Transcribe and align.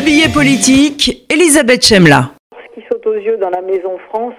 Le 0.00 0.06
billet 0.06 0.32
politique, 0.32 1.26
Elisabeth 1.28 1.84
Chemla. 1.84 2.30
Ce 2.54 2.74
qui 2.74 2.86
saute 2.90 3.06
aux 3.06 3.16
yeux 3.16 3.36
dans 3.36 3.50
la 3.50 3.60
Maison 3.60 3.98
France 4.08 4.32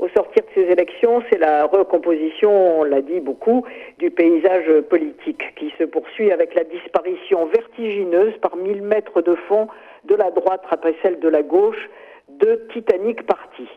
au 0.00 0.08
sortir 0.08 0.42
de 0.42 0.48
ces 0.60 0.72
élections, 0.72 1.22
c'est 1.30 1.38
la 1.38 1.66
recomposition, 1.66 2.80
on 2.80 2.82
l'a 2.82 3.00
dit 3.00 3.20
beaucoup, 3.20 3.64
du 4.00 4.10
paysage 4.10 4.68
politique 4.90 5.54
qui 5.54 5.72
se 5.78 5.84
poursuit 5.84 6.32
avec 6.32 6.56
la 6.56 6.64
disparition 6.64 7.46
vertigineuse 7.46 8.32
par 8.42 8.56
mille 8.56 8.82
mètres 8.82 9.22
de 9.22 9.36
fond 9.46 9.68
de 10.04 10.16
la 10.16 10.32
droite 10.32 10.64
après 10.68 10.96
celle 11.00 11.20
de 11.20 11.28
la 11.28 11.44
gauche 11.44 11.88
de 12.28 12.66
Titanic 12.72 13.24
partis. 13.24 13.70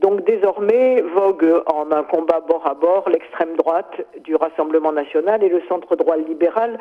Donc 0.00 0.26
désormais 0.26 1.00
vogue 1.00 1.62
en 1.64 1.90
un 1.92 2.02
combat 2.02 2.40
bord 2.46 2.66
à 2.66 2.74
bord 2.74 3.08
l'extrême 3.08 3.56
droite 3.56 4.02
du 4.22 4.36
Rassemblement 4.36 4.92
national 4.92 5.42
et 5.42 5.48
le 5.48 5.62
centre 5.66 5.96
droit 5.96 6.18
libéral 6.18 6.78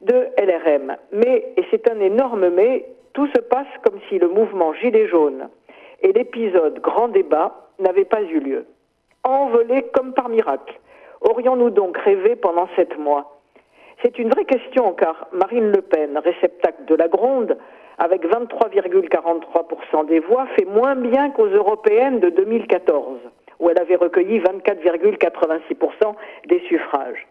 de 0.00 0.28
LRM. 0.38 0.96
Mais, 1.12 1.52
et 1.56 1.64
c'est 1.70 1.90
un 1.90 2.00
énorme 2.00 2.50
mais, 2.50 2.86
tout 3.12 3.26
se 3.28 3.40
passe 3.40 3.68
comme 3.84 4.00
si 4.08 4.18
le 4.18 4.28
mouvement 4.28 4.74
Gilets 4.74 5.08
jaunes 5.08 5.48
et 6.02 6.12
l'épisode 6.12 6.80
Grand 6.80 7.08
débat 7.08 7.68
n'avaient 7.78 8.04
pas 8.04 8.22
eu 8.22 8.40
lieu. 8.40 8.66
Envolés 9.22 9.84
comme 9.94 10.12
par 10.12 10.28
miracle. 10.28 10.78
Aurions-nous 11.20 11.70
donc 11.70 11.96
rêvé 11.96 12.36
pendant 12.36 12.68
sept 12.76 12.98
mois? 12.98 13.40
C'est 14.02 14.18
une 14.18 14.28
vraie 14.28 14.44
question 14.44 14.92
car 14.92 15.28
Marine 15.32 15.70
Le 15.70 15.80
Pen, 15.80 16.18
réceptacle 16.18 16.84
de 16.86 16.94
la 16.94 17.08
gronde, 17.08 17.56
avec 17.98 18.26
23,43% 18.26 20.06
des 20.06 20.20
voix, 20.20 20.46
fait 20.58 20.66
moins 20.66 20.96
bien 20.96 21.30
qu'aux 21.30 21.46
européennes 21.46 22.20
de 22.20 22.28
2014, 22.28 23.18
où 23.60 23.70
elle 23.70 23.78
avait 23.78 23.96
recueilli 23.96 24.40
24,86% 24.40 26.14
des 26.48 26.60
suffrages. 26.68 27.26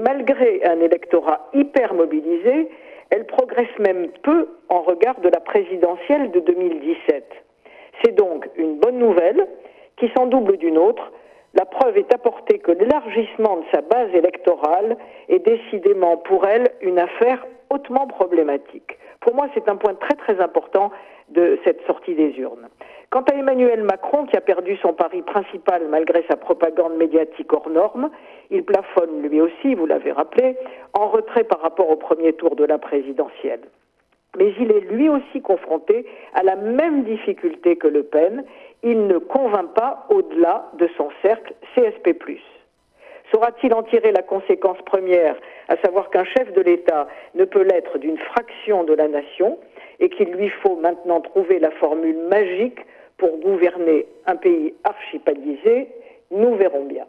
Malgré 0.00 0.64
un 0.64 0.80
électorat 0.80 1.50
hyper 1.52 1.92
mobilisé, 1.92 2.70
elle 3.10 3.26
progresse 3.26 3.78
même 3.78 4.08
peu 4.22 4.48
en 4.70 4.80
regard 4.80 5.20
de 5.20 5.28
la 5.28 5.40
présidentielle 5.40 6.30
de 6.30 6.40
2017. 6.40 7.22
C'est 8.02 8.14
donc 8.16 8.48
une 8.56 8.78
bonne 8.78 8.98
nouvelle 8.98 9.46
qui 9.98 10.10
s'en 10.16 10.24
double 10.24 10.56
d'une 10.56 10.78
autre. 10.78 11.12
La 11.52 11.66
preuve 11.66 11.98
est 11.98 12.14
apportée 12.14 12.60
que 12.60 12.72
l'élargissement 12.72 13.58
de 13.58 13.64
sa 13.74 13.82
base 13.82 14.08
électorale 14.14 14.96
est 15.28 15.40
décidément 15.40 16.16
pour 16.16 16.46
elle 16.46 16.68
une 16.80 16.98
affaire 16.98 17.46
hautement 17.68 18.06
problématique. 18.06 18.96
Pour 19.20 19.34
moi, 19.34 19.48
c'est 19.52 19.68
un 19.68 19.76
point 19.76 19.94
très 19.94 20.14
très 20.14 20.40
important 20.40 20.92
de 21.28 21.58
cette 21.62 21.84
sortie 21.86 22.14
des 22.14 22.38
urnes. 22.38 22.68
Quant 23.10 23.24
à 23.30 23.34
Emmanuel 23.34 23.82
Macron, 23.82 24.24
qui 24.24 24.36
a 24.36 24.40
perdu 24.40 24.76
son 24.76 24.94
pari 24.94 25.22
principal 25.22 25.82
malgré 25.88 26.24
sa 26.30 26.36
propagande 26.36 26.96
médiatique 26.96 27.52
hors 27.52 27.68
norme, 27.68 28.10
il 28.50 28.64
plafonne 28.64 29.22
lui 29.22 29.40
aussi, 29.40 29.74
vous 29.74 29.86
l'avez 29.86 30.12
rappelé, 30.12 30.56
en 30.92 31.08
retrait 31.08 31.44
par 31.44 31.60
rapport 31.60 31.90
au 31.90 31.96
premier 31.96 32.32
tour 32.32 32.56
de 32.56 32.64
la 32.64 32.78
présidentielle. 32.78 33.60
Mais 34.38 34.52
il 34.60 34.70
est 34.70 34.80
lui 34.80 35.08
aussi 35.08 35.40
confronté 35.40 36.06
à 36.34 36.42
la 36.42 36.56
même 36.56 37.04
difficulté 37.04 37.76
que 37.76 37.88
Le 37.88 38.04
Pen. 38.04 38.44
Il 38.82 39.06
ne 39.06 39.18
convainc 39.18 39.74
pas 39.74 40.06
au-delà 40.08 40.70
de 40.78 40.88
son 40.96 41.08
cercle 41.22 41.52
CSP. 41.74 42.14
Saura-t-il 43.32 43.74
en 43.74 43.82
tirer 43.82 44.10
la 44.10 44.22
conséquence 44.22 44.78
première, 44.86 45.36
à 45.68 45.76
savoir 45.76 46.10
qu'un 46.10 46.24
chef 46.24 46.52
de 46.52 46.60
l'État 46.60 47.06
ne 47.34 47.44
peut 47.44 47.62
l'être 47.62 47.98
d'une 47.98 48.18
fraction 48.18 48.84
de 48.84 48.94
la 48.94 49.08
nation 49.08 49.58
et 50.00 50.08
qu'il 50.08 50.30
lui 50.30 50.48
faut 50.48 50.76
maintenant 50.76 51.20
trouver 51.20 51.58
la 51.58 51.70
formule 51.72 52.18
magique 52.28 52.80
pour 53.18 53.36
gouverner 53.38 54.06
un 54.26 54.36
pays 54.36 54.74
archipalisé 54.84 55.88
Nous 56.30 56.54
verrons 56.56 56.84
bien. 56.84 57.06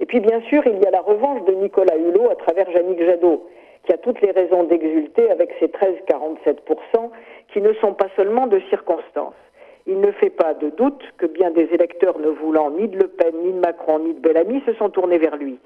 Et 0.00 0.06
puis 0.06 0.20
bien 0.20 0.40
sûr, 0.42 0.62
il 0.66 0.78
y 0.82 0.86
a 0.86 0.90
la 0.90 1.02
revanche 1.02 1.44
de 1.44 1.52
Nicolas 1.52 1.96
Hulot 1.96 2.30
à 2.30 2.36
travers 2.36 2.70
Jannick 2.70 3.02
Jadot 3.04 3.46
qui 3.84 3.92
a 3.92 3.98
toutes 3.98 4.20
les 4.20 4.30
raisons 4.30 4.64
d'exulter 4.64 5.30
avec 5.30 5.54
ses 5.58 5.66
13,47% 5.66 7.10
qui 7.52 7.60
ne 7.60 7.72
sont 7.74 7.94
pas 7.94 8.08
seulement 8.16 8.46
de 8.46 8.60
circonstances. 8.68 9.34
Il 9.86 10.00
ne 10.00 10.12
fait 10.12 10.30
pas 10.30 10.54
de 10.54 10.70
doute 10.70 11.02
que 11.16 11.26
bien 11.26 11.50
des 11.50 11.68
électeurs 11.72 12.18
ne 12.18 12.28
voulant 12.28 12.70
ni 12.70 12.88
de 12.88 12.98
Le 12.98 13.08
Pen, 13.08 13.34
ni 13.42 13.52
de 13.52 13.58
Macron, 13.58 13.98
ni 14.00 14.14
de 14.14 14.20
Bellamy 14.20 14.62
se 14.66 14.74
sont 14.74 14.90
tournés 14.90 15.18
vers 15.18 15.36
lui. 15.36 15.58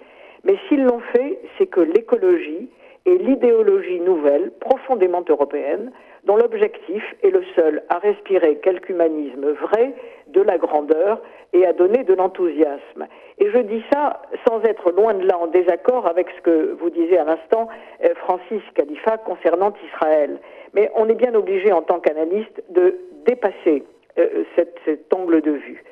Mais 0.45 0.57
s'ils 0.69 0.85
l'ont 0.85 1.03
fait, 1.13 1.39
c'est 1.59 1.67
que 1.67 1.81
l'écologie 1.81 2.69
est 3.07 3.17
l'idéologie 3.17 4.01
nouvelle, 4.01 4.53
profondément 4.61 5.25
européenne, 5.29 5.91
dont 6.25 6.37
l'objectif 6.37 7.03
est 7.23 7.31
le 7.31 7.43
seul 7.55 7.83
à 7.89 7.99
respirer 7.99 8.57
quelque 8.57 8.91
humanisme 8.91 9.53
vrai, 9.53 9.95
de 10.29 10.41
la 10.41 10.59
grandeur 10.59 11.21
et 11.53 11.67
à 11.67 11.73
donner 11.73 12.03
de 12.03 12.15
l'enthousiasme. 12.15 13.07
Et 13.39 13.51
je 13.51 13.59
dis 13.59 13.83
ça 13.93 14.23
sans 14.49 14.63
être 14.63 14.91
loin 14.91 15.15
de 15.15 15.27
là 15.27 15.39
en 15.39 15.47
désaccord 15.47 16.07
avec 16.07 16.29
ce 16.37 16.41
que 16.43 16.77
vous 16.81 16.91
disiez 16.91 17.19
à 17.19 17.25
l'instant, 17.25 17.69
euh, 18.03 18.09
Francis 18.17 18.63
Khalifa, 18.75 19.19
concernant 19.19 19.73
Israël. 19.93 20.39
Mais 20.73 20.91
on 20.97 21.09
est 21.09 21.15
bien 21.15 21.35
obligé 21.35 21.73
en 21.73 21.83
tant 21.83 22.01
qu'analyste 22.01 22.63
de 22.71 22.99
dépasser 23.27 23.85
euh, 24.19 24.45
cet 24.55 25.13
angle 25.15 25.41
de 25.41 25.53
vue. 25.53 25.85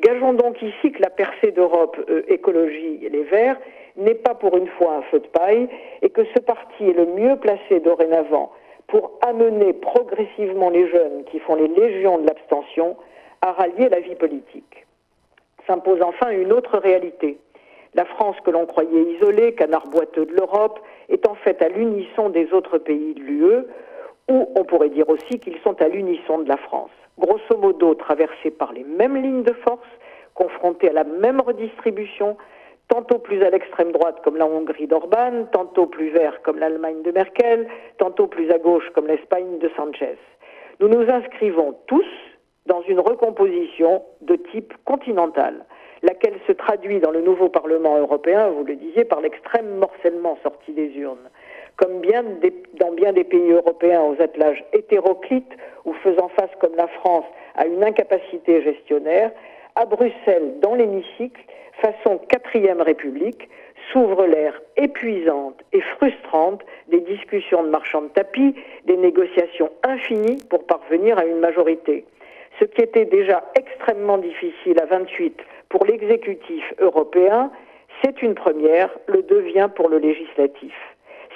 Gageons 0.00 0.32
donc 0.32 0.62
ici 0.62 0.92
que 0.92 1.02
la 1.02 1.10
percée 1.10 1.50
d'Europe 1.50 1.96
euh, 2.08 2.22
Écologie 2.28 3.00
et 3.02 3.10
les 3.10 3.24
Verts 3.24 3.58
n'est 3.96 4.14
pas 4.14 4.34
pour 4.34 4.56
une 4.56 4.68
fois 4.68 4.94
un 4.94 5.02
feu 5.02 5.18
de 5.18 5.26
paille 5.26 5.68
et 6.00 6.08
que 6.08 6.22
ce 6.34 6.40
parti 6.40 6.88
est 6.88 6.96
le 6.96 7.06
mieux 7.06 7.36
placé 7.36 7.80
dorénavant 7.80 8.50
pour 8.90 9.12
amener 9.22 9.72
progressivement 9.72 10.68
les 10.68 10.88
jeunes 10.88 11.24
qui 11.30 11.38
font 11.38 11.54
les 11.54 11.68
légions 11.68 12.18
de 12.18 12.26
l'abstention 12.26 12.96
à 13.40 13.52
rallier 13.52 13.88
la 13.88 14.00
vie 14.00 14.16
politique. 14.16 14.86
S'impose 15.66 16.02
enfin 16.02 16.30
une 16.30 16.52
autre 16.52 16.78
réalité. 16.78 17.38
La 17.94 18.04
France 18.04 18.36
que 18.44 18.50
l'on 18.50 18.66
croyait 18.66 19.02
isolée, 19.14 19.54
canard 19.54 19.86
boiteux 19.88 20.26
de 20.26 20.32
l'Europe, 20.32 20.80
est 21.08 21.26
en 21.26 21.34
fait 21.34 21.62
à 21.62 21.68
l'unisson 21.68 22.28
des 22.28 22.52
autres 22.52 22.78
pays 22.78 23.14
de 23.14 23.20
l'UE, 23.20 23.64
ou 24.28 24.48
on 24.56 24.64
pourrait 24.64 24.90
dire 24.90 25.08
aussi 25.08 25.38
qu'ils 25.40 25.58
sont 25.60 25.80
à 25.80 25.88
l'unisson 25.88 26.38
de 26.38 26.48
la 26.48 26.56
France. 26.56 26.90
Grosso 27.18 27.56
modo, 27.58 27.94
traversés 27.94 28.50
par 28.50 28.72
les 28.72 28.84
mêmes 28.84 29.16
lignes 29.16 29.42
de 29.42 29.52
force, 29.52 29.88
confrontés 30.34 30.90
à 30.90 30.92
la 30.92 31.04
même 31.04 31.40
redistribution, 31.40 32.36
tantôt 32.90 33.18
plus 33.18 33.42
à 33.42 33.50
l'extrême 33.50 33.92
droite 33.92 34.18
comme 34.22 34.36
la 34.36 34.46
Hongrie 34.46 34.88
d'Orban, 34.88 35.46
tantôt 35.52 35.86
plus 35.86 36.10
vert 36.10 36.42
comme 36.42 36.58
l'Allemagne 36.58 37.02
de 37.02 37.12
Merkel, 37.12 37.68
tantôt 37.98 38.26
plus 38.26 38.50
à 38.50 38.58
gauche 38.58 38.88
comme 38.94 39.06
l'Espagne 39.06 39.58
de 39.58 39.70
Sanchez. 39.76 40.18
Nous 40.80 40.88
nous 40.88 41.08
inscrivons 41.08 41.76
tous 41.86 42.10
dans 42.66 42.82
une 42.82 43.00
recomposition 43.00 44.02
de 44.22 44.36
type 44.36 44.74
continental, 44.84 45.64
laquelle 46.02 46.38
se 46.46 46.52
traduit 46.52 46.98
dans 47.00 47.12
le 47.12 47.20
nouveau 47.20 47.48
Parlement 47.48 47.96
européen, 47.96 48.48
vous 48.50 48.64
le 48.64 48.74
disiez, 48.74 49.04
par 49.04 49.20
l'extrême 49.20 49.76
morcellement 49.76 50.36
sorti 50.42 50.72
des 50.72 50.88
urnes. 50.96 51.30
Comme 51.76 52.00
bien 52.00 52.24
dans 52.78 52.92
bien 52.92 53.12
des 53.12 53.24
pays 53.24 53.52
européens 53.52 54.02
aux 54.02 54.20
attelages 54.20 54.64
hétéroclites 54.72 55.52
ou 55.84 55.92
faisant 55.94 56.28
face 56.28 56.50
comme 56.60 56.74
la 56.76 56.88
France 56.88 57.24
à 57.54 57.66
une 57.66 57.84
incapacité 57.84 58.62
gestionnaire, 58.62 59.30
à 59.76 59.84
Bruxelles, 59.86 60.54
dans 60.60 60.74
l'hémicycle, 60.74 61.40
façon 61.80 62.18
quatrième 62.28 62.80
république, 62.80 63.48
s'ouvre 63.92 64.26
l'ère 64.26 64.60
épuisante 64.76 65.60
et 65.72 65.80
frustrante 65.80 66.62
des 66.88 67.00
discussions 67.00 67.62
de 67.62 67.68
marchands 67.68 68.02
de 68.02 68.08
tapis, 68.08 68.54
des 68.84 68.96
négociations 68.96 69.70
infinies 69.82 70.42
pour 70.48 70.64
parvenir 70.64 71.18
à 71.18 71.24
une 71.24 71.38
majorité. 71.38 72.04
Ce 72.58 72.64
qui 72.64 72.82
était 72.82 73.06
déjà 73.06 73.42
extrêmement 73.54 74.18
difficile 74.18 74.80
à 74.80 74.86
28 74.86 75.40
pour 75.68 75.86
l'exécutif 75.86 76.74
européen, 76.78 77.50
c'est 78.02 78.22
une 78.22 78.34
première, 78.34 78.90
le 79.06 79.22
devient 79.22 79.68
pour 79.74 79.88
le 79.88 79.98
législatif. 79.98 80.74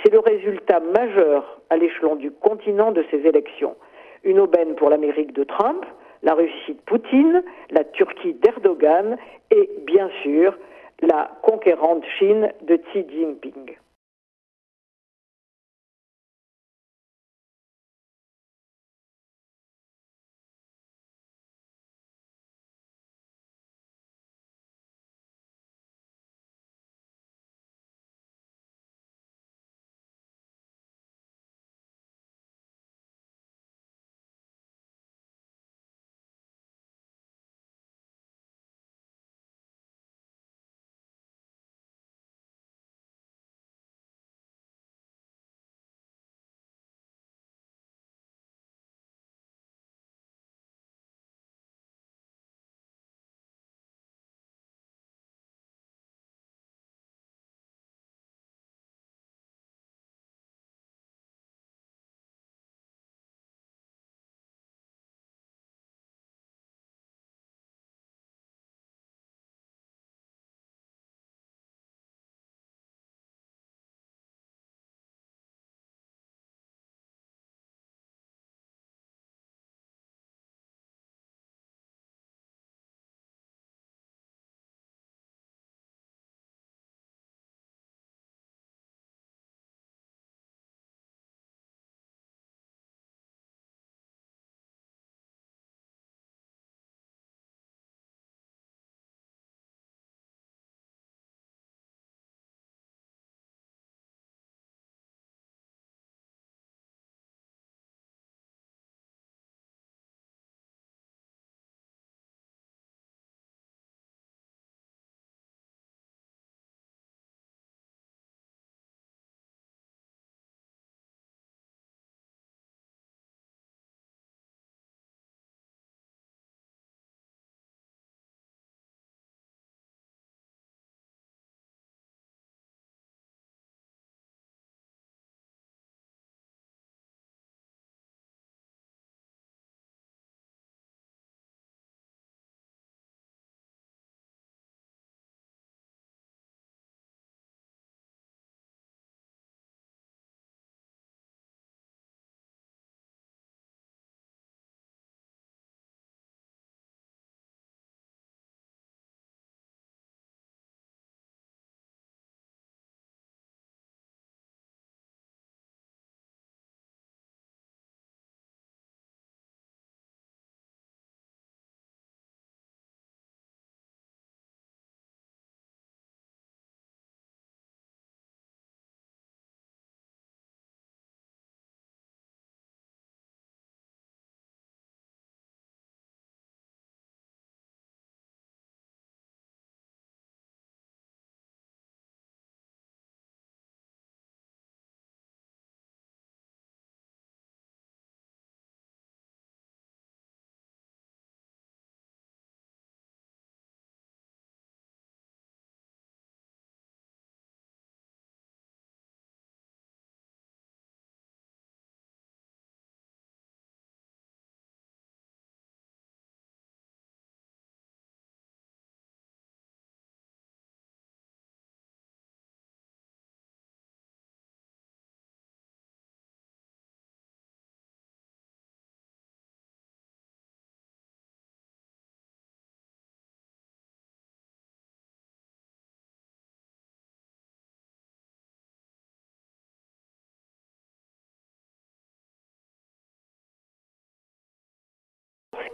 C'est 0.02 0.12
le 0.12 0.18
résultat 0.18 0.80
majeur 0.80 1.60
à 1.70 1.76
l'échelon 1.76 2.16
du 2.16 2.30
continent 2.30 2.92
de 2.92 3.04
ces 3.10 3.26
élections. 3.26 3.76
Une 4.22 4.38
aubaine 4.38 4.74
pour 4.74 4.90
l'Amérique 4.90 5.32
de 5.32 5.44
Trump, 5.44 5.84
la 6.24 6.34
Russie 6.34 6.74
de 6.74 6.80
Poutine, 6.86 7.42
la 7.70 7.84
Turquie 7.84 8.34
d'Erdogan 8.34 9.16
et 9.50 9.70
bien 9.86 10.10
sûr 10.22 10.56
la 11.00 11.30
conquérante 11.42 12.04
Chine 12.18 12.50
de 12.62 12.76
Xi 12.76 13.04
Jinping. 13.10 13.76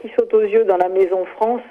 Qui 0.00 0.11
saute 0.19 0.32
aux 0.35 0.43
yeux 0.43 0.64
dans 0.64 0.76
la 0.76 0.88
Maison 0.88 1.25
France 1.37 1.62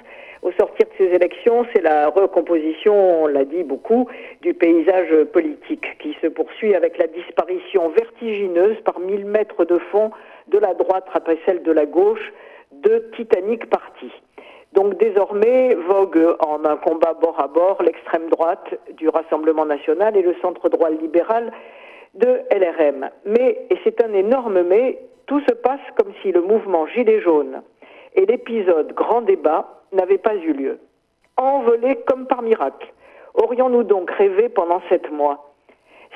au 0.42 0.52
sortir 0.52 0.86
de 0.86 1.04
ces 1.04 1.14
élections, 1.14 1.66
c'est 1.72 1.82
la 1.82 2.08
recomposition, 2.08 3.24
on 3.24 3.26
l'a 3.26 3.44
dit 3.44 3.62
beaucoup, 3.62 4.08
du 4.40 4.54
paysage 4.54 5.24
politique 5.32 5.98
qui 5.98 6.16
se 6.22 6.28
poursuit 6.28 6.74
avec 6.74 6.96
la 6.96 7.06
disparition 7.08 7.90
vertigineuse 7.90 8.78
par 8.84 9.00
mille 9.00 9.26
mètres 9.26 9.66
de 9.66 9.78
fond 9.90 10.10
de 10.48 10.58
la 10.58 10.72
droite 10.72 11.06
après 11.12 11.38
celle 11.44 11.62
de 11.62 11.72
la 11.72 11.84
gauche 11.84 12.32
de 12.72 13.10
Titanic 13.16 13.68
partis. 13.68 14.12
Donc 14.72 14.96
désormais 14.98 15.74
vogue 15.74 16.36
en 16.38 16.64
un 16.64 16.76
combat 16.76 17.12
bord 17.14 17.38
à 17.38 17.48
bord 17.48 17.82
l'extrême 17.82 18.30
droite 18.30 18.74
du 18.96 19.08
Rassemblement 19.08 19.66
national 19.66 20.16
et 20.16 20.22
le 20.22 20.34
centre 20.40 20.68
droit 20.70 20.90
libéral 20.90 21.52
de 22.14 22.40
LRM. 22.50 23.10
Mais, 23.26 23.66
et 23.68 23.76
c'est 23.84 24.02
un 24.02 24.12
énorme 24.14 24.62
mais, 24.62 24.98
tout 25.26 25.40
se 25.40 25.54
passe 25.54 25.80
comme 25.98 26.12
si 26.22 26.32
le 26.32 26.40
mouvement 26.40 26.86
Gilets 26.86 27.20
jaunes 27.20 27.62
et 28.14 28.26
l'épisode 28.26 28.92
Grand 28.92 29.22
débat 29.22 29.82
n'avaient 29.92 30.18
pas 30.18 30.34
eu 30.36 30.52
lieu. 30.52 30.78
Envolés 31.36 31.96
comme 32.06 32.26
par 32.26 32.42
miracle. 32.42 32.92
Aurions-nous 33.34 33.84
donc 33.84 34.10
rêvé 34.10 34.48
pendant 34.48 34.80
sept 34.88 35.10
mois? 35.10 35.54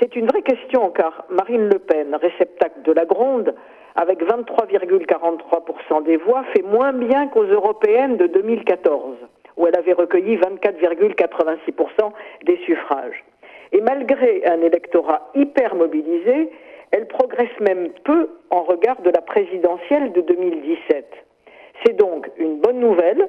C'est 0.00 0.16
une 0.16 0.26
vraie 0.26 0.42
question 0.42 0.90
car 0.90 1.24
Marine 1.30 1.68
Le 1.68 1.78
Pen, 1.78 2.14
réceptacle 2.14 2.82
de 2.82 2.92
la 2.92 3.04
gronde, 3.04 3.54
avec 3.94 4.20
23,43% 4.22 6.02
des 6.04 6.16
voix, 6.16 6.42
fait 6.54 6.62
moins 6.62 6.92
bien 6.92 7.28
qu'aux 7.28 7.44
européennes 7.44 8.16
de 8.16 8.26
2014, 8.26 9.16
où 9.56 9.66
elle 9.66 9.76
avait 9.78 9.92
recueilli 9.92 10.36
24,86% 10.36 12.12
des 12.44 12.56
suffrages. 12.66 13.24
Et 13.72 13.80
malgré 13.80 14.44
un 14.46 14.60
électorat 14.62 15.30
hyper 15.34 15.76
mobilisé, 15.76 16.50
elle 16.90 17.06
progresse 17.06 17.58
même 17.60 17.90
peu 18.04 18.30
en 18.50 18.62
regard 18.62 19.00
de 19.02 19.10
la 19.10 19.20
présidentielle 19.20 20.12
de 20.12 20.20
2017. 20.22 21.06
C'est 21.82 21.96
donc 21.96 22.30
une 22.36 22.60
bonne 22.60 22.80
nouvelle 22.80 23.28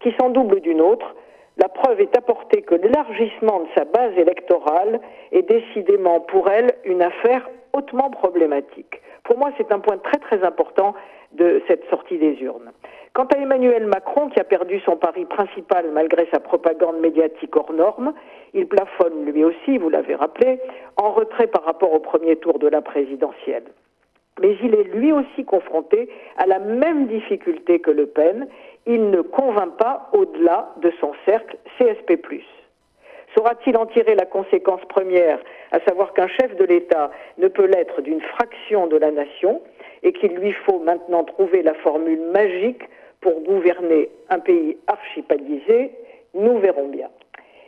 qui 0.00 0.12
s'en 0.18 0.30
double 0.30 0.60
d'une 0.60 0.80
autre. 0.80 1.14
La 1.56 1.68
preuve 1.68 2.00
est 2.00 2.16
apportée 2.16 2.62
que 2.62 2.74
l'élargissement 2.74 3.60
de 3.60 3.68
sa 3.76 3.84
base 3.84 4.12
électorale 4.18 5.00
est 5.32 5.48
décidément 5.48 6.20
pour 6.20 6.50
elle 6.50 6.74
une 6.84 7.02
affaire 7.02 7.48
hautement 7.72 8.10
problématique. 8.10 9.00
Pour 9.24 9.38
moi, 9.38 9.50
c'est 9.56 9.72
un 9.72 9.80
point 9.80 9.98
très 9.98 10.18
très 10.18 10.44
important 10.44 10.94
de 11.32 11.62
cette 11.66 11.88
sortie 11.88 12.18
des 12.18 12.40
urnes. 12.42 12.70
Quant 13.12 13.26
à 13.34 13.38
Emmanuel 13.38 13.86
Macron, 13.86 14.28
qui 14.28 14.38
a 14.38 14.44
perdu 14.44 14.80
son 14.80 14.96
pari 14.96 15.24
principal 15.24 15.90
malgré 15.90 16.28
sa 16.30 16.38
propagande 16.38 17.00
médiatique 17.00 17.56
hors 17.56 17.72
norme, 17.72 18.12
il 18.52 18.66
plafonne 18.66 19.24
lui 19.24 19.42
aussi, 19.42 19.78
vous 19.78 19.88
l'avez 19.88 20.14
rappelé, 20.14 20.60
en 20.96 21.10
retrait 21.12 21.46
par 21.46 21.64
rapport 21.64 21.92
au 21.94 21.98
premier 21.98 22.36
tour 22.36 22.58
de 22.58 22.68
la 22.68 22.82
présidentielle. 22.82 23.64
Mais 24.40 24.56
il 24.62 24.74
est 24.74 24.94
lui 24.94 25.12
aussi 25.12 25.44
confronté 25.44 26.08
à 26.36 26.46
la 26.46 26.58
même 26.58 27.06
difficulté 27.06 27.78
que 27.78 27.90
Le 27.90 28.06
Pen. 28.06 28.46
Il 28.86 29.10
ne 29.10 29.20
convainc 29.20 29.76
pas 29.78 30.10
au-delà 30.12 30.74
de 30.82 30.92
son 31.00 31.12
cercle 31.24 31.56
CSP. 31.78 32.16
Saura-t-il 33.36 33.76
en 33.76 33.86
tirer 33.86 34.14
la 34.14 34.24
conséquence 34.24 34.80
première, 34.88 35.38
à 35.72 35.80
savoir 35.80 36.14
qu'un 36.14 36.28
chef 36.28 36.56
de 36.56 36.64
l'État 36.64 37.10
ne 37.38 37.48
peut 37.48 37.66
l'être 37.66 38.00
d'une 38.00 38.20
fraction 38.20 38.86
de 38.86 38.96
la 38.96 39.10
nation 39.10 39.60
et 40.02 40.12
qu'il 40.12 40.34
lui 40.36 40.52
faut 40.52 40.78
maintenant 40.78 41.24
trouver 41.24 41.62
la 41.62 41.74
formule 41.74 42.20
magique 42.32 42.82
pour 43.20 43.40
gouverner 43.42 44.08
un 44.30 44.38
pays 44.38 44.76
archipalisé 44.86 45.90
Nous 46.34 46.58
verrons 46.58 46.88
bien. 46.88 47.08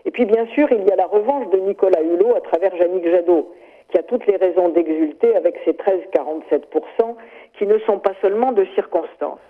Et 0.05 0.11
puis 0.11 0.25
bien 0.25 0.47
sûr, 0.55 0.69
il 0.71 0.87
y 0.87 0.91
a 0.91 0.97
la 0.97 1.07
revanche 1.07 1.51
de 1.51 1.59
Nicolas 1.59 2.01
Hulot 2.01 2.35
à 2.35 2.41
travers 2.41 2.75
Jannick 2.77 3.07
Jadot 3.11 3.53
qui 3.91 3.99
a 3.99 4.03
toutes 4.03 4.27
les 4.27 4.37
raisons 4.37 4.69
d'exulter 4.69 5.35
avec 5.37 5.59
ses 5.65 5.73
13,47% 5.73 7.17
qui 7.59 7.67
ne 7.67 7.79
sont 7.81 7.99
pas 7.99 8.13
seulement 8.21 8.53
de 8.53 8.65
circonstances. 8.75 9.41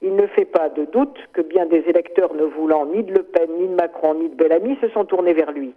Il 0.00 0.14
ne 0.14 0.26
fait 0.28 0.44
pas 0.44 0.68
de 0.68 0.84
doute 0.84 1.18
que 1.32 1.40
bien 1.40 1.66
des 1.66 1.82
électeurs 1.88 2.32
ne 2.34 2.44
voulant 2.44 2.86
ni 2.86 3.02
de 3.02 3.12
Le 3.12 3.24
Pen, 3.24 3.50
ni 3.58 3.66
de 3.66 3.74
Macron, 3.74 4.14
ni 4.14 4.28
de 4.28 4.34
Bellamy 4.36 4.78
se 4.80 4.88
sont 4.90 5.04
tournés 5.04 5.32
vers 5.32 5.50
lui. 5.50 5.74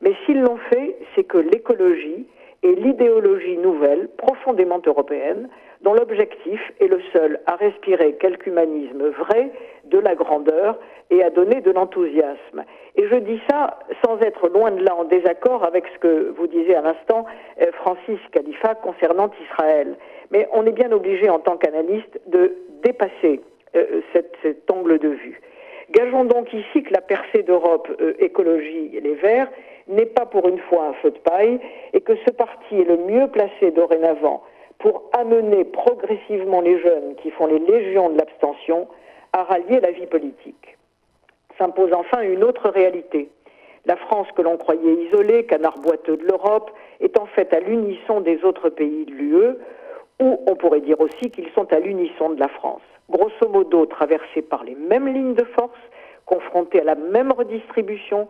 Mais 0.00 0.12
s'ils 0.24 0.40
l'ont 0.40 0.58
fait, 0.70 0.96
c'est 1.14 1.24
que 1.24 1.38
l'écologie 1.38 2.26
est 2.64 2.74
l'idéologie 2.80 3.58
nouvelle, 3.58 4.08
profondément 4.16 4.80
européenne, 4.84 5.48
dont 5.82 5.92
l'objectif 5.92 6.60
est 6.80 6.88
le 6.88 7.00
seul 7.12 7.38
à 7.46 7.56
respirer 7.56 8.14
quelque 8.14 8.48
humanisme 8.48 9.08
vrai, 9.10 9.50
de 9.84 9.98
la 9.98 10.14
grandeur 10.14 10.78
et 11.10 11.22
à 11.22 11.28
donner 11.28 11.60
de 11.60 11.70
l'enthousiasme. 11.70 12.64
Et 12.96 13.06
je 13.06 13.16
dis 13.16 13.40
ça 13.48 13.78
sans 14.04 14.18
être 14.20 14.48
loin 14.48 14.70
de 14.70 14.82
là 14.82 14.94
en 14.96 15.04
désaccord 15.04 15.62
avec 15.62 15.84
ce 15.94 15.98
que 15.98 16.34
vous 16.36 16.46
disiez 16.46 16.74
à 16.74 16.80
l'instant, 16.80 17.26
euh, 17.60 17.70
Francis 17.72 18.18
Khalifa, 18.32 18.74
concernant 18.76 19.30
Israël. 19.50 19.96
Mais 20.30 20.48
on 20.52 20.64
est 20.64 20.72
bien 20.72 20.90
obligé 20.90 21.28
en 21.28 21.38
tant 21.38 21.58
qu'analyste 21.58 22.18
de 22.26 22.56
dépasser 22.82 23.40
euh, 23.76 24.00
cet 24.42 24.70
angle 24.70 24.98
de 24.98 25.08
vue. 25.08 25.40
Gageons 25.90 26.24
donc 26.24 26.52
ici 26.52 26.82
que 26.82 26.92
la 26.92 27.00
percée 27.00 27.42
d'Europe 27.42 27.88
euh, 28.00 28.14
Écologie 28.18 28.90
et 28.94 29.00
les 29.00 29.14
Verts 29.14 29.50
n'est 29.88 30.06
pas 30.06 30.26
pour 30.26 30.48
une 30.48 30.58
fois 30.58 30.86
un 30.86 30.92
feu 30.94 31.10
de 31.10 31.18
paille 31.18 31.60
et 31.92 32.00
que 32.00 32.14
ce 32.26 32.30
parti 32.30 32.80
est 32.80 32.88
le 32.88 32.96
mieux 32.96 33.28
placé 33.28 33.70
dorénavant 33.70 34.42
pour 34.78 35.02
amener 35.12 35.64
progressivement 35.64 36.60
les 36.60 36.80
jeunes 36.80 37.14
qui 37.22 37.30
font 37.30 37.46
les 37.46 37.58
légions 37.58 38.10
de 38.10 38.18
l'abstention 38.18 38.88
à 39.32 39.42
rallier 39.42 39.80
la 39.80 39.90
vie 39.90 40.06
politique. 40.06 40.78
S'impose 41.58 41.92
enfin 41.92 42.22
une 42.22 42.42
autre 42.42 42.68
réalité. 42.70 43.28
La 43.86 43.96
France 43.96 44.28
que 44.34 44.42
l'on 44.42 44.56
croyait 44.56 44.94
isolée, 45.06 45.44
canard 45.44 45.78
boiteux 45.78 46.16
de 46.16 46.24
l'Europe, 46.24 46.70
est 47.00 47.18
en 47.18 47.26
fait 47.26 47.52
à 47.52 47.60
l'unisson 47.60 48.20
des 48.20 48.42
autres 48.44 48.70
pays 48.70 49.04
de 49.04 49.12
l'UE, 49.12 49.56
ou 50.20 50.40
on 50.46 50.56
pourrait 50.56 50.80
dire 50.80 51.00
aussi 51.00 51.30
qu'ils 51.30 51.50
sont 51.54 51.70
à 51.72 51.80
l'unisson 51.80 52.30
de 52.30 52.40
la 52.40 52.48
France. 52.48 52.80
Grosso 53.10 53.48
modo, 53.48 53.86
traversés 53.86 54.42
par 54.42 54.64
les 54.64 54.74
mêmes 54.74 55.08
lignes 55.08 55.34
de 55.34 55.44
force, 55.44 55.78
confrontés 56.26 56.80
à 56.80 56.84
la 56.84 56.94
même 56.94 57.32
redistribution, 57.32 58.28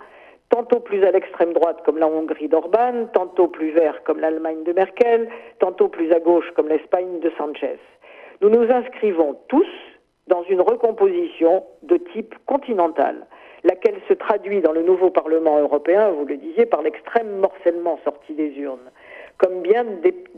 tantôt 0.50 0.80
plus 0.80 1.04
à 1.04 1.10
l'extrême 1.10 1.52
droite 1.52 1.80
comme 1.84 1.98
la 1.98 2.08
Hongrie 2.08 2.48
d'Orban, 2.48 3.06
tantôt 3.12 3.48
plus 3.48 3.70
vert 3.70 4.02
comme 4.04 4.20
l'Allemagne 4.20 4.64
de 4.64 4.72
Merkel, 4.72 5.28
tantôt 5.58 5.88
plus 5.88 6.12
à 6.12 6.20
gauche 6.20 6.50
comme 6.56 6.68
l'Espagne 6.68 7.20
de 7.20 7.30
Sanchez. 7.38 7.78
Nous 8.40 8.50
nous 8.50 8.70
inscrivons 8.70 9.36
tous 9.48 9.66
dans 10.26 10.42
une 10.44 10.60
recomposition 10.60 11.64
de 11.82 11.96
type 11.96 12.34
continental, 12.46 13.26
laquelle 13.62 14.00
se 14.08 14.14
traduit 14.14 14.60
dans 14.60 14.72
le 14.72 14.82
nouveau 14.82 15.10
Parlement 15.10 15.58
européen, 15.58 16.10
vous 16.10 16.24
le 16.24 16.36
disiez, 16.36 16.66
par 16.66 16.82
l'extrême 16.82 17.38
morcellement 17.38 17.98
sorti 18.04 18.34
des 18.34 18.50
urnes. 18.58 18.90
Comme 19.38 19.62
bien 19.62 19.84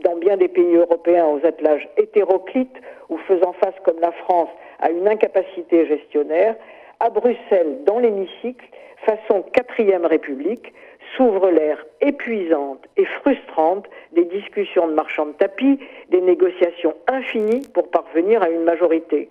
dans 0.03 0.15
bien 0.15 0.37
des 0.37 0.47
pays 0.47 0.75
européens 0.75 1.27
aux 1.27 1.45
attelages 1.45 1.87
hétéroclites 1.97 2.77
ou 3.09 3.17
faisant 3.17 3.53
face 3.53 3.75
comme 3.83 3.99
la 3.99 4.11
France 4.11 4.49
à 4.79 4.89
une 4.89 5.07
incapacité 5.07 5.85
gestionnaire, 5.87 6.55
à 6.99 7.09
Bruxelles, 7.09 7.83
dans 7.85 7.99
l'hémicycle, 7.99 8.65
façon 9.05 9.43
quatrième 9.53 10.05
république, 10.05 10.73
s'ouvre 11.15 11.49
l'ère 11.51 11.85
épuisante 12.01 12.85
et 12.97 13.05
frustrante 13.05 13.85
des 14.11 14.25
discussions 14.25 14.87
de 14.87 14.93
marchands 14.93 15.27
de 15.27 15.33
tapis, 15.33 15.79
des 16.09 16.21
négociations 16.21 16.95
infinies 17.07 17.67
pour 17.73 17.89
parvenir 17.89 18.41
à 18.41 18.49
une 18.49 18.63
majorité. 18.63 19.29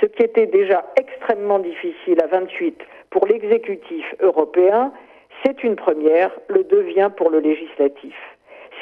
Ce 0.00 0.06
qui 0.06 0.22
était 0.22 0.46
déjà 0.46 0.84
extrêmement 0.96 1.60
difficile 1.60 2.20
à 2.22 2.26
28 2.26 2.78
pour 3.10 3.26
l'exécutif 3.26 4.04
européen, 4.20 4.92
c'est 5.44 5.62
une 5.62 5.76
première, 5.76 6.30
le 6.48 6.64
devient 6.64 7.10
pour 7.16 7.30
le 7.30 7.38
législatif. 7.38 8.14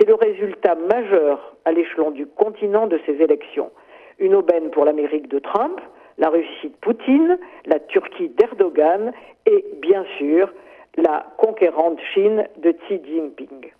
C'est 0.02 0.09
le 0.09 0.14
résultat 0.16 0.75
majeur 0.75 1.54
à 1.64 1.71
l'échelon 1.71 2.11
du 2.11 2.26
continent 2.26 2.88
de 2.88 2.99
ces 3.06 3.23
élections. 3.23 3.71
Une 4.18 4.35
aubaine 4.35 4.73
pour 4.73 4.85
l'Amérique 4.85 5.28
de 5.28 5.38
Trump, 5.38 5.80
la 6.18 6.28
Russie 6.28 6.71
de 6.71 6.76
Poutine, 6.80 7.38
la 7.66 7.78
Turquie 7.78 8.30
d'Erdogan 8.30 9.12
et 9.47 9.64
bien 9.80 10.04
sûr 10.18 10.52
la 10.97 11.25
conquérante 11.38 12.00
Chine 12.12 12.49
de 12.56 12.73
Xi 12.73 13.00
Jinping. 13.04 13.71